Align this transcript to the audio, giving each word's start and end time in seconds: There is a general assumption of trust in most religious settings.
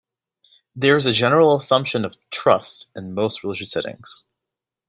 There 0.75 0.97
is 0.97 1.05
a 1.05 1.13
general 1.13 1.55
assumption 1.55 2.05
of 2.05 2.15
trust 2.31 2.87
in 2.95 3.13
most 3.13 3.43
religious 3.43 3.69
settings. 3.69 4.25